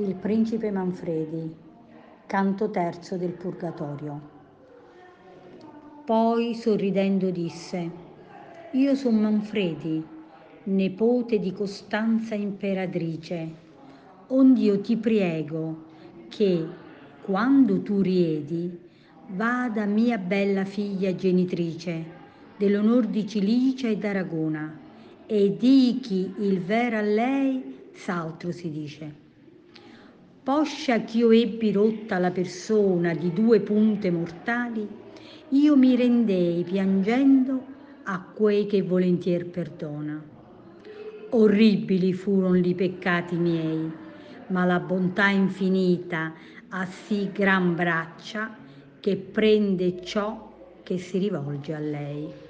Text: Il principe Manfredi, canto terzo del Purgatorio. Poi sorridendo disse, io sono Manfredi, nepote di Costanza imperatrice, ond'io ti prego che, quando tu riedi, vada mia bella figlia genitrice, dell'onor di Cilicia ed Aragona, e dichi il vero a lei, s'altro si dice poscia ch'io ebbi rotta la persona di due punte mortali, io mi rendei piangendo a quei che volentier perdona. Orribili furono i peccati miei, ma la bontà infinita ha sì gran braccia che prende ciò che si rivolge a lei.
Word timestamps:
Il 0.00 0.14
principe 0.14 0.70
Manfredi, 0.70 1.52
canto 2.26 2.70
terzo 2.70 3.16
del 3.16 3.32
Purgatorio. 3.32 4.20
Poi 6.04 6.54
sorridendo 6.54 7.30
disse, 7.30 7.90
io 8.74 8.94
sono 8.94 9.18
Manfredi, 9.18 10.00
nepote 10.66 11.40
di 11.40 11.52
Costanza 11.52 12.36
imperatrice, 12.36 13.52
ond'io 14.28 14.80
ti 14.80 14.96
prego 14.96 15.86
che, 16.28 16.64
quando 17.22 17.82
tu 17.82 18.00
riedi, 18.00 18.78
vada 19.30 19.84
mia 19.84 20.18
bella 20.18 20.64
figlia 20.64 21.12
genitrice, 21.12 22.04
dell'onor 22.56 23.06
di 23.06 23.26
Cilicia 23.26 23.88
ed 23.88 24.04
Aragona, 24.04 24.78
e 25.26 25.56
dichi 25.56 26.34
il 26.38 26.60
vero 26.60 26.98
a 26.98 27.02
lei, 27.02 27.88
s'altro 27.90 28.52
si 28.52 28.70
dice 28.70 29.26
poscia 30.48 31.00
ch'io 31.00 31.30
ebbi 31.30 31.72
rotta 31.72 32.16
la 32.16 32.30
persona 32.30 33.12
di 33.12 33.34
due 33.34 33.60
punte 33.60 34.10
mortali, 34.10 34.88
io 35.50 35.76
mi 35.76 35.94
rendei 35.94 36.64
piangendo 36.64 37.62
a 38.04 38.24
quei 38.34 38.64
che 38.64 38.80
volentier 38.80 39.44
perdona. 39.44 40.18
Orribili 41.32 42.14
furono 42.14 42.56
i 42.56 42.74
peccati 42.74 43.36
miei, 43.36 43.92
ma 44.46 44.64
la 44.64 44.78
bontà 44.78 45.28
infinita 45.28 46.32
ha 46.70 46.86
sì 46.86 47.28
gran 47.30 47.74
braccia 47.74 48.50
che 49.00 49.16
prende 49.16 50.02
ciò 50.02 50.80
che 50.82 50.96
si 50.96 51.18
rivolge 51.18 51.74
a 51.74 51.78
lei. 51.78 52.47